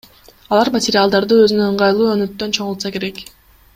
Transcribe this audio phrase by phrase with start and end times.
[0.55, 3.23] Алар материалдарды өзүнө ыңгайлуу өңүттөн чогултса керек.